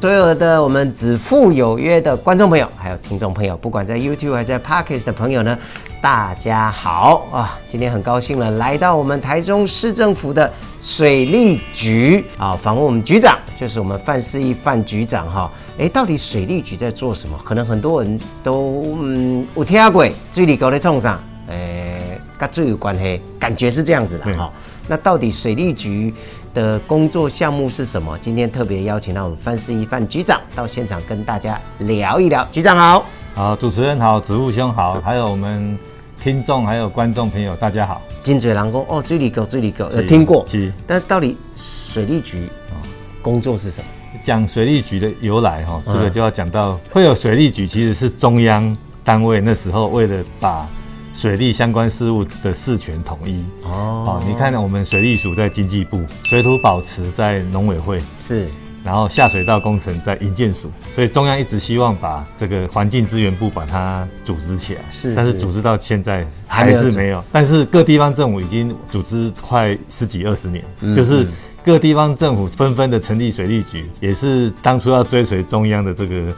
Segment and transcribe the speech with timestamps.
[0.00, 5.58] 所有的我们子父有约的观众朋友，还有听众朋友，不管在 YouTube 还是在 Parkes 的朋友呢，
[6.00, 7.58] 大家好啊！
[7.66, 10.48] 今天很高兴了，来到我们台中市政府的
[10.80, 15.50] 水利局啊，访问我们局长，就是我们范世义范局长哈。
[15.78, 17.36] 哎，到底水利局在做什么？
[17.44, 21.18] 可能很多人都嗯有听过，水利局在冲上，
[21.48, 24.48] 诶，跟水有关系，感觉是这样子的哈。
[24.90, 26.14] 那到底水利局？
[26.54, 28.16] 的工作项目是什么？
[28.20, 32.44] 今天特别邀请到我们范世一范局长到现场跟大家聊一聊。
[32.52, 35.78] 局长好，好，主持人好，植物兄好，还有我们
[36.22, 38.02] 听众还有观众朋友大家好。
[38.22, 40.72] 金嘴狼公哦，水利狗，水利狗有听过，是。
[40.86, 42.76] 但到底水利局啊
[43.22, 43.86] 工作是什么？
[44.24, 50.66] 讲水利局的由来哈，这个就要讲到会有水利局，其实是中央单位那时候为了把。
[51.18, 53.42] 水利相关事务的事权统一。
[53.64, 58.00] 哦，你看我们水利署在经济部，水土保持在农委会。
[58.20, 58.46] 是，
[58.84, 71.26] 然后下水道工程在营建署，所以中央一直希望把这个环境资源部把它组织起来，是，但是组织到现在还是没有，但是各地方政府已经组织快十几二十年，就是
[71.64, 76.32] 各地方政府纷纷的成立水利局，也是当初要追随中央的这个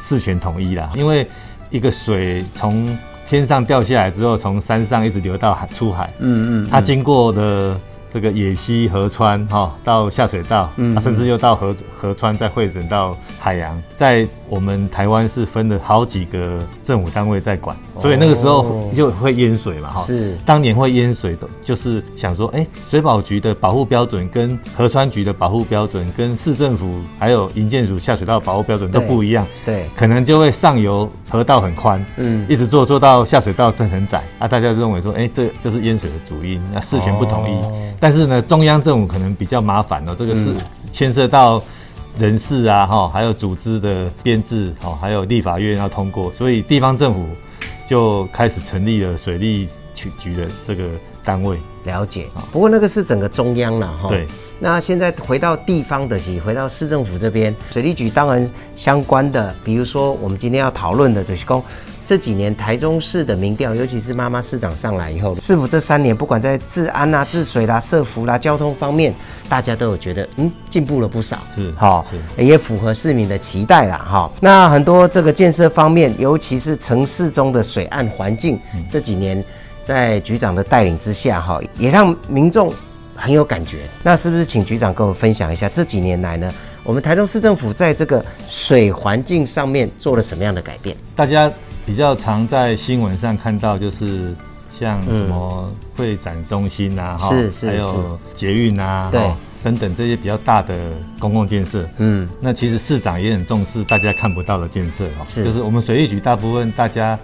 [0.00, 1.24] 事权统一啦，因为
[1.70, 2.88] 一个水从
[3.26, 6.10] 天上掉下来之后，从山上一直流到海出海。
[6.18, 7.78] 嗯嗯，它经过的。
[8.12, 20.02] 这个野溪河川哈，到下水道，嗯，甚至又到河河川，再汇整到海洋，在我们台湾是分了好几个政府单位在管，所以那个时候就会淹水嘛哈。
[20.02, 29.46] 是，当年会淹水的，就是想说，哎，水保局的保护标准跟河川局的保护标准，跟市政府还有营建署下水道保护标准都不一样。
[29.64, 37.56] 对，可能就会上游河道很宽，嗯，一直做做到下水道正很窄啊，大家认为说，哎，这就是淹水的主因，那事权不统一。
[38.00, 40.54] 但是呢，中央政府可能比较麻烦哦，这个是
[40.92, 41.62] 牵涉到
[42.18, 47.26] 人事啊，哈，还有组织的编制，哦，还有立法院要通过，所以地方政府
[47.88, 50.84] 就开始成立了水利局局的这个
[51.26, 51.58] 单位。
[51.84, 54.08] 了解啊，不过那个是整个中央了，哈。
[54.08, 54.26] 对。
[54.58, 61.62] 那现在回到地方的，回到市政府这边，水利局当然相关的，比如说我们今天要讨论的，就是公。
[62.08, 69.12] 这几年台中市的民调，尤其是妈妈市长上来以后，市府这三年不管在治安啊、治水啦、设福啦、交通方面，
[69.48, 72.04] 大家都有觉得嗯进步了不少，是哈，
[72.38, 74.30] 也符合市民的期待啦哈。
[74.40, 78.56] 那很多这个建设方面，尤其是城市中的水岸环境，
[78.88, 79.44] 这几年
[79.86, 82.72] 在局长的带领之下哈，也让民众
[83.14, 83.84] 很有感觉。
[84.02, 86.52] 那是不是请局长跟我们分享一下这几年来呢，
[86.82, 90.96] 我们台中市政府在这个水环境上面做了什么样的改变？
[91.14, 91.50] 大家。
[91.86, 94.34] 比较常在新闻上看到，就是
[94.68, 99.20] 像什么会展中心啊，哈，是是，还有捷运啊，对，
[99.62, 100.74] 等等这些比较大的
[101.20, 107.16] 公共建设，嗯，那其实市长也很重视大家看不到的建设，哈，是，就是我们水利局大部分大家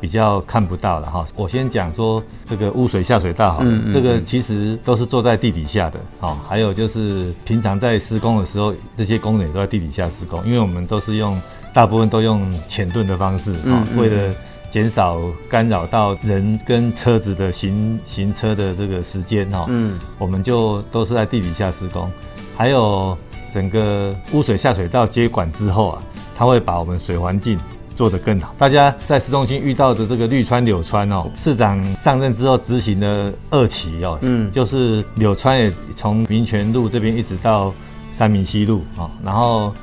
[0.00, 1.26] 比较看不到了，哈。
[1.36, 11.40] 我先讲说这个污水下水道，哈，这个其实都是坐在地底下的，哈，还有就是平常在施工的时候，这些工人都在地底下施工，因为我们都是用。
[11.74, 14.34] 大部分都用浅盾的方式啊，为了
[14.70, 22.10] 减少干扰到人跟车子的行行车的这个时间哈，嗯，我们就都是在地底下施工。
[22.56, 23.14] 还有
[23.52, 26.02] 整个污水下水道接管之后啊，
[26.34, 27.58] 它会把我们水环境
[27.96, 28.54] 做得更好。
[28.58, 37.74] 大家在市中心遇到的这个绿川柳川哦，市长上任之后执行的二期哦，嗯，就是柳川也从民权路这边一直到
[38.12, 39.74] 三民西路哦，然后。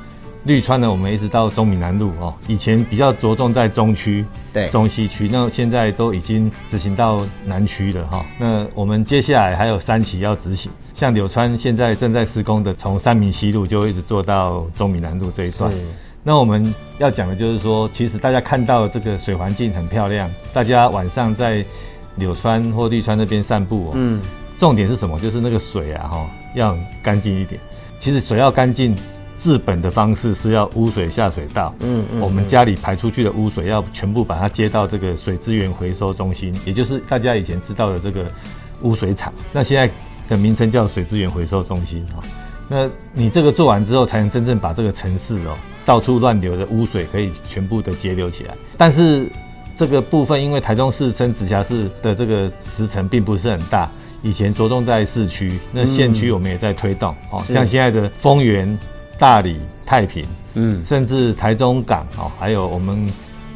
[0.46, 4.22] 绿川呢，我们一直到中闽南路哦，以前比较着重在中区、
[4.52, 8.22] 对中西区，那现在都已经执行到南区了哈。
[8.38, 15.72] 那我们接下来还有三期要执行，像柳川现在正在施工的，从三民西路就一直做到中闽南路这一段。
[16.24, 21.64] 那我们要讲的就是说，其实大家看到这个水环境很漂亮，大家晚上在
[22.16, 24.20] 柳川或绿川那边散步哦，嗯，
[24.58, 25.20] 重点是什么？
[25.20, 27.60] 就是那个水啊哈，要干净一点。
[28.00, 28.96] 其实水要干净。
[29.36, 38.24] 治本的方式是要污水下水道，嗯嗯，我们家里排出去的污水要全部把它接到这个水资源回收中心，也就是大家以前知道的这个
[38.82, 39.92] 污水厂，那现在
[40.28, 42.22] 的名称叫水资源回收中心啊。
[42.68, 48.54] 那你这个做完之后，才能真正把这个城市哦到处乱流的污水可以全部的截流起来。
[48.78, 49.28] 但是
[49.76, 53.90] 这个部分，因为台中市跟直辖市的这个时程并不是很大，
[54.22, 57.14] 以前着重在市区，那县区我们也在推动。
[57.30, 58.78] 哦，像现在的丰原、
[59.18, 60.24] 大理、太平，
[60.54, 63.06] 嗯，甚至台中港哦，还有我们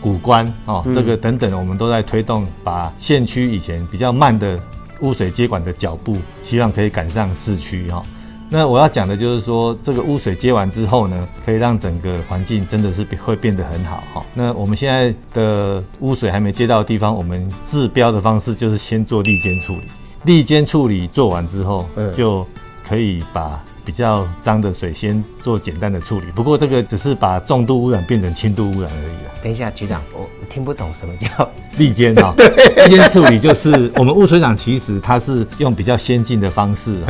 [0.02, 4.58] 古关哦，嗯这个等等，我们都在推动，把县区以前比较慢的
[5.00, 8.02] 污水接管的脚步，希望可以赶上市区哈、哦。
[8.50, 19.82] 那我要讲的就是说，这个污水接完之后呢，可以让整个环境真的是会变得很好哈、那我们现在的污水还没接到的地方，我们治标的方式就是先做立间处理。
[20.24, 22.46] 立间处理做完之后，嗯就
[22.86, 26.26] 可以把比较脏的水先做简单的处理。
[26.35, 29.32] 不过这个只是把重度污染变成轻度污染而已啦。
[29.43, 31.26] 等一下，局长，我我听不懂什么叫
[31.79, 32.35] 砾间啊，
[32.76, 37.00] 砾间处理就是我们污水厂其实它是用比较先进的方式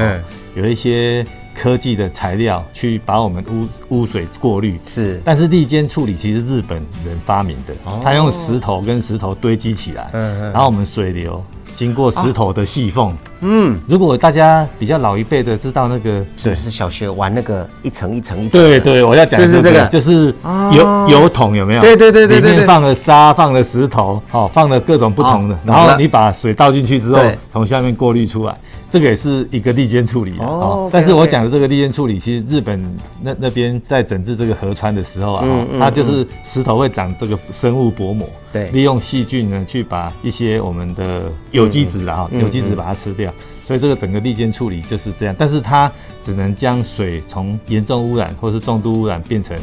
[0.55, 4.79] 有一些科技的材料去把我们污污水过滤。
[4.87, 11.45] 是但是砾间处理其实日本人发明的，他用石头跟石头堆积起来，哦嗯嗯然后我们水流
[11.79, 13.17] 经过石头的细缝。
[13.39, 18.51] 嗯，如果大家比较老一辈的知道那个，是不是小学玩那个一层一层一层？
[18.51, 21.81] 对对，我要讲的是这个就是哦油油桶有没有？
[21.81, 22.51] 对对对对对对。
[22.51, 28.53] 里面放了沙，放了石头，哦，放了各种不同的哦，然后你把水倒进去之后，从下面过滤出来，
[28.91, 30.47] 这个也是一个利间处理啊。
[30.47, 32.83] 哦但是我讲的这个利间处理，其实日本
[33.23, 43.33] 那那边在整治这个河川的时候啊，嗯哦嗯它就是石头会长这个生物薄膜，对利用细菌呢去把一些我们的有机质啊，哈嗯有机质把它吃掉。
[43.65, 45.93] 所以这个整个利间处理就是这样，但是它
[46.25, 49.55] 只能将水从严重污染或是重度污染变成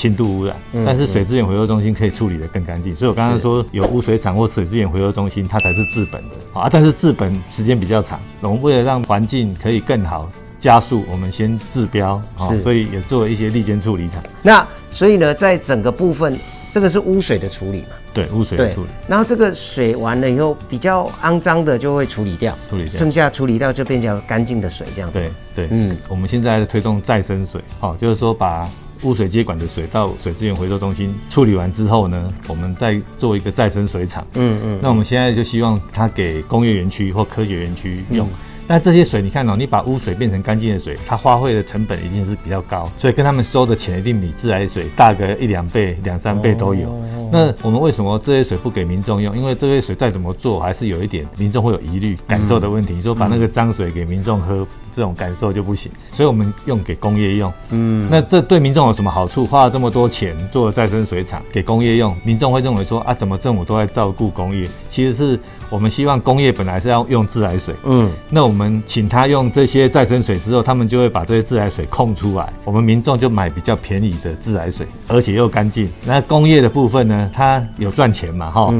[0.00, 2.94] 轻度污染，嗯但是水资源回收中心可以处理得更干净。
[2.94, 6.70] 所以我刚刚说有污水厂或水资源回收中心，它才是治本的啊。
[6.72, 16.38] 但是治本时间比较长，我们为了让环境可以更好加速，我们先治标啊是，所以也做了一些利间处理厂，那所以呢，在整个部分，
[16.72, 17.88] 这个是污水的处理嘛？
[18.14, 18.88] 对污水的处理。
[19.06, 25.18] 然后这个水完了以后，比较肮脏的就会处理掉，处理掉剩下处理掉就变成干净的水这样子。
[25.18, 28.66] 对对，嗯嗯，我们现在在推动再生水，哦，就是说把
[29.02, 34.26] 污水接管的水到水资源回收中心处理完之后呢，我们再做一个再生水厂。
[34.34, 38.26] 嗯嗯，那我们现在就希望它给工业园区或科学园区用。
[38.26, 38.30] 嗯
[38.70, 46.88] 那这些水，你看哦，你把污水变成干净的水，它花费的成本一定是比较高，所以跟他们收的钱一定比自来水大个一两倍、两三倍都有。
[46.88, 49.36] 哦那我们为什么这些水不给民众用？
[49.36, 52.94] 因为这些水再怎么做，还是有一点民众会有疑虑、感受的问题。
[52.94, 57.52] 你说把那个脏水给民众喝，这种感受就不行，所以我们用给工业用。
[57.70, 59.46] 嗯，那这对民众有什么好处？
[59.46, 64.68] 花了这么多钱做了再生水厂给工业用，民众会认为说啊，怎么政府都在照顾工业？
[64.88, 65.38] 其实是
[65.68, 75.88] 我们希望工业本来是要用自来水，嗯，那我们请他用这些再生水之后，他们就会把这些自来水空出来，我们民众就买比较便宜的自来水，而且又干净。
[76.04, 78.70] 那工业的部分呢，他有赚钱嘛，哈，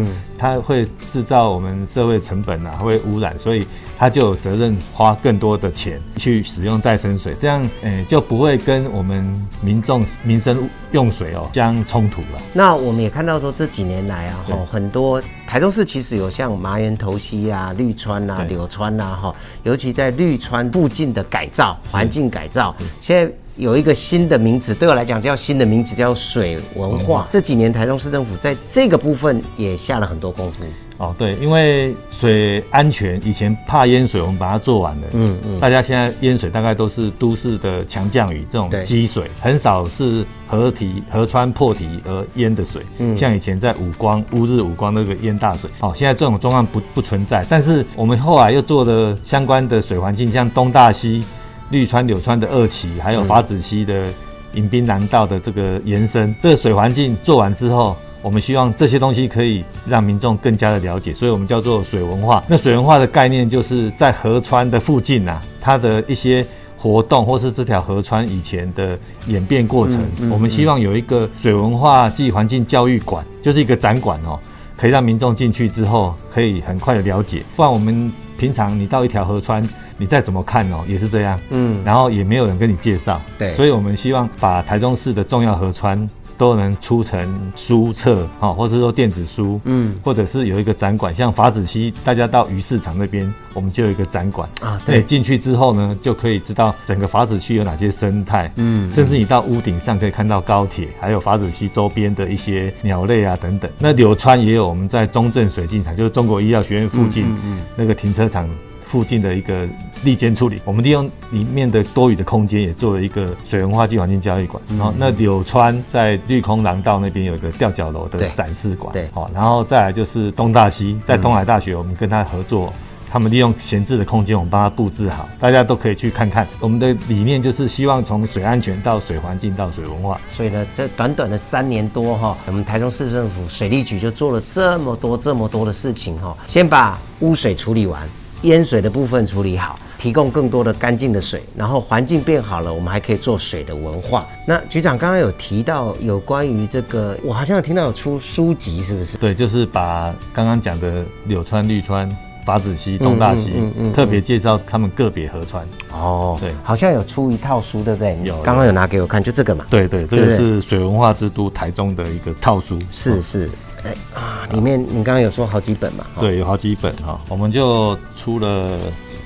[0.41, 3.67] 它会制造我们社会成本啊，会污染，所以
[3.99, 9.23] 它就有责任花更多的钱去使用再生水，这样，诶、就不会跟我们
[9.61, 12.41] 民众民生用水哦相冲突了。
[12.55, 23.31] 那我们也看到说这几年来啊，对哈，很多台中市其实有像麻园头溪啊、绿川啊、柳川啊，哈，尤其在绿川附近的改造、环境改造，现在。
[23.57, 27.27] 有一个新的名词，对我来讲叫新的名词，叫水文化。
[27.31, 30.65] 这几年台中市政府在这个部分也下了很多功夫。
[30.99, 35.03] 哦，对，因为水安全，以前怕淹水，我们把它做完了。
[35.13, 42.83] 嗯嗯嗯，大家现在淹水大概都是都市的强降雨这种对积水，很少是河堤、河川破堤而淹的水。
[42.99, 47.47] 嗯，像以前在五光乌日五光那个淹大水，哦，现在这种状况不不存在。
[47.49, 51.25] 但是我们后来又做了相关的水环境，像东大溪、
[51.71, 54.07] 绿川、柳川的二期，还有法子溪的
[54.53, 57.97] 迎宾南道的这个延伸，这个水环境做完之后。
[58.23, 62.43] 我们希望这些东西可以让民众更加的了解，所以我们叫做水文化。
[62.47, 66.47] 那水文化的概念就是在河川的附近啊，它的一些
[66.77, 70.01] 活动或是这条河川以前的演变过程，
[70.31, 74.39] 我们希望有一个水文化暨环境教育馆，就是一个展馆哦，
[74.77, 77.43] 可以让民众进去之后可以很快的了解。
[77.57, 79.67] 不然我们平常你到一条河川，
[79.99, 86.09] 你再怎么看哦，也是这样，嗯，然后也没有人跟你介绍，对所以我们希望把台中市的重要河川
[86.41, 94.49] 都能出成书册，哈、或者说电子书，嗯，或者是有一个展馆，像法子溪，大家到鱼市场那边，我们就有一个展馆。
[94.63, 95.03] 啊对。
[95.03, 98.91] 进去之后呢，就可以知道整个法子区有哪些生态，嗯。
[98.91, 103.71] 甚至你到屋顶上可以看到高铁，还有法子溪周边的一些鸟类啊等等。
[103.79, 107.37] 那柳川也有我们在中正水进场，就是中国医药学院附近、
[107.77, 108.49] 那个停车场。
[108.91, 109.69] 附近的一个
[110.03, 114.61] 利间处理，我们利用里面的多余的空间，也做了一个水文化暨环境教育馆。
[114.71, 122.73] 然后那柳川在绿空廊道那边有一个吊脚楼的展示馆，对好，然后再来就是东大西，在东海大学我们跟他合作。
[123.13, 126.47] 他们利用闲置的空间，我们帮他布置好，大家都可以去看看。
[126.61, 136.37] 我们的理念就是希望从水安全到水环境到水文化，所以呢，这短短的三年多哈，我们台中市政府水利局就做了这么多这么多的事情哈。
[136.47, 138.09] 先把污水处理完，
[138.43, 144.27] 淹水的部分处理好，提供更多的干净的水，然后环境变好了，我们还可以做水的文化。
[144.47, 149.17] 那局长刚刚有提到有关于这个，我好像有听到有出书籍，是不是？
[149.19, 152.11] 对，就是把刚刚讲的柳川、绿川、
[152.47, 155.67] 法子溪、东大溪，嗯嗯嗯特别介绍他们个别河川。
[155.93, 158.19] 哦，对好像有出一套书，对不对？
[158.25, 159.67] 有刚刚有拿给我看，就这个嘛。
[159.69, 162.79] 对对，这个是水文化之都台中的一个套书。
[162.91, 163.51] 是是，
[163.85, 166.05] 哎啊，里面你刚刚有说好几本嘛？
[166.15, 168.79] 哈，对，有好几本哈，我们就出了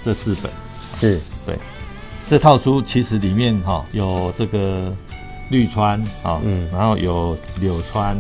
[0.03, 0.51] 这四本。
[0.95, 1.59] 是对，
[2.29, 4.93] 这套书其实里面哈有这个
[5.51, 8.17] 绿川啊，嗯然后有柳川，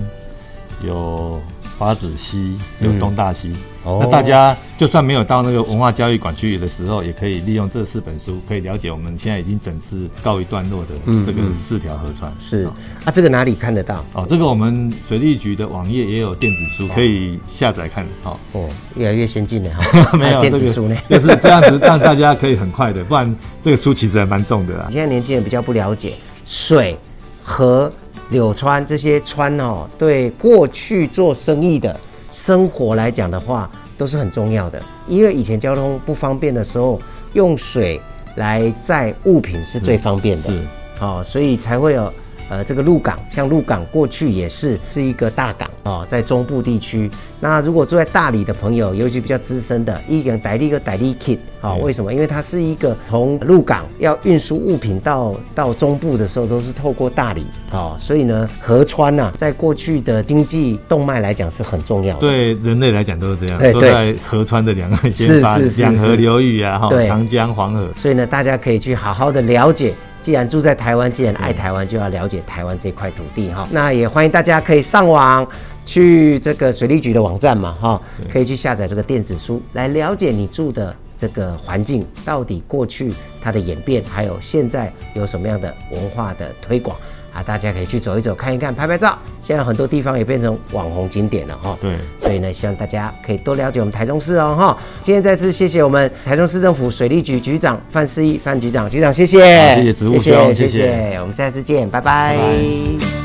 [0.82, 1.40] 有
[1.78, 3.52] 法子溪，有东大溪。
[3.84, 10.94] 哦那大家就算没有到那个文化教育馆去的时候，也可以利用这四本书，可以了解我们现在已经整治告一段落的
[11.26, 12.32] 这个四条河川。
[12.40, 12.72] 是哦
[13.04, 14.02] 啊，这个哪里看得到？
[14.14, 18.06] 哦，这个我们水利局的网页也有电子书，可以下载看。
[18.22, 20.16] 好、哦，越来越先进了哈。
[20.16, 20.96] 没有电子书呢？
[21.10, 24.88] 就是这样子，让大家可以很快的，不然这个书其实还蛮重的啦。
[24.90, 26.14] 现在年轻人比较不了解
[26.46, 26.96] 水、
[27.44, 27.92] 河、
[28.30, 31.94] 柳川这些川哦，对过去做生意的
[32.32, 34.82] 生活来讲的话，都是很重要的。
[35.06, 36.98] 因为以前交通不方便的时候，
[37.34, 38.00] 用水
[38.36, 40.50] 来载物品是最方便的。
[40.50, 40.60] 是
[41.00, 42.12] 哦，所以才会有
[42.48, 47.10] 呃这个鹿港，像鹿港过去也是是一个大港哦，在中部地区。
[47.40, 52.12] 那如果住在大理的朋友，尤其比较资深的，一个逮一个逮力 kit 哦，为什么？
[52.12, 62.20] 因为它是一个从鹿港要运输物品到到中部的时候，都是透过大理哦，所以呢，河川呐、在过去的经济动脉来讲是很重要的。
[62.20, 67.88] 对人类来讲都是这样，对对都在河川的两岸是先发是是两河流域啊，哈对，长江、黄河。
[67.94, 69.92] 所以呢，大家可以去好好的了解。
[70.24, 73.68] 既然住在台湾，既然爱台湾，就要了解台湾这块土地哈。
[73.70, 75.46] 那也欢迎大家可以上网
[75.84, 78.00] 去这个水利局的网站嘛哈，
[78.32, 83.12] 可以去下载这个电子书，来了解你住的这个环境到底过去
[83.42, 86.96] 它的演变，还有现在有什么样的文化的推广
[87.34, 87.42] 啊。
[87.42, 89.18] 大家可以去走一走，看一看，拍拍照。
[89.42, 91.76] 现在很多地方也变成网红景点了哈。
[91.82, 94.78] 对，所以呢，希望大家可以多了解我们台中市哦，哈。
[95.02, 99.40] 今天再次谢谢我们台中市政府水利局局长范思义范局长，局长谢谢，
[99.74, 103.23] 谢谢植物兄谢谢谢我们下次见，拜拜拜拜